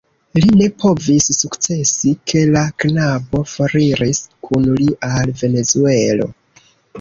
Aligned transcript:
Li 0.37 0.47
ne 0.59 0.67
povis 0.83 1.27
sukcesi, 1.39 2.13
ke 2.31 2.41
la 2.55 2.63
knabo 2.85 3.43
foriris 3.51 4.23
kun 4.49 4.67
li 4.81 4.89
al 5.11 5.35
Venezuelo. 5.45 6.29